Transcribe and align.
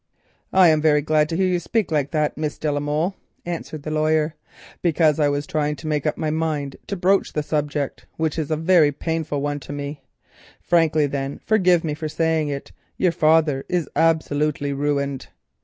"I 0.51 0.69
am 0.69 0.81
very 0.81 1.03
glad 1.03 1.29
to 1.29 1.37
hear 1.37 1.45
you 1.45 1.59
speak 1.59 1.91
so, 1.91 2.29
Miss 2.35 2.57
de 2.57 2.71
la 2.71 2.79
Molle," 2.79 3.15
answered 3.45 3.83
the 3.83 3.91
lawyer, 3.91 4.33
"because 4.81 5.19
I 5.19 5.29
was 5.29 5.45
trying 5.45 5.75
to 5.75 5.85
make 5.85 6.07
up 6.07 6.17
my 6.17 6.31
mind 6.31 6.75
to 6.87 6.95
broach 6.95 7.33
the 7.33 7.43
subject, 7.43 8.07
which 8.17 8.39
is 8.39 8.49
a 8.49 8.57
painful 8.93 9.43
one 9.43 9.59
to 9.59 9.71
me. 9.71 10.01
Frankly, 10.59 11.05
then—forgive 11.05 11.83
me 11.83 11.93
for 11.93 12.09
saying 12.09 12.47
it, 12.47 12.71
your 12.97 13.11
father 13.11 13.63
is 13.69 13.87
absolutely 13.95 14.73
ruined. 14.73 15.27